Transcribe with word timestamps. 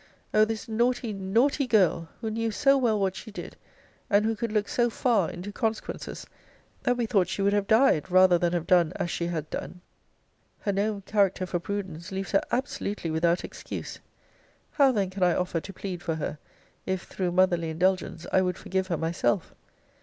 O 0.33 0.45
this 0.45 0.67
naughty, 0.67 1.13
naughty 1.13 1.67
girl, 1.67 2.09
who 2.21 2.31
knew 2.31 2.49
so 2.49 2.75
well 2.75 2.99
what 2.99 3.15
she 3.15 3.29
did; 3.29 3.55
and 4.09 4.25
who 4.25 4.35
could 4.35 4.51
look 4.51 4.67
so 4.67 4.89
far 4.89 5.29
into 5.29 5.51
consequences, 5.51 6.25
that 6.81 6.97
we 6.97 7.05
thought 7.05 7.27
she 7.27 7.43
would 7.43 7.53
have 7.53 7.67
died 7.67 8.09
rather 8.09 8.39
than 8.39 8.51
have 8.51 8.65
done 8.65 8.93
as 8.95 9.11
she 9.11 9.27
had 9.27 9.47
done! 9.51 9.79
Her 10.61 10.71
known 10.71 11.03
character 11.03 11.45
for 11.45 11.59
prudence 11.59 12.11
leaves 12.11 12.31
her 12.31 12.41
absolutely 12.51 13.11
without 13.11 13.43
excuse. 13.43 13.99
How 14.71 14.91
then 14.91 15.11
can 15.11 15.21
I 15.21 15.35
offer 15.35 15.59
to 15.61 15.71
plead 15.71 16.01
for 16.01 16.15
her, 16.15 16.39
if, 16.87 17.03
through 17.03 17.33
motherly 17.33 17.69
indulgence, 17.69 18.25
I 18.33 18.41
would 18.41 18.57
forgive 18.57 18.87
her 18.87 18.97
myself? 18.97 19.53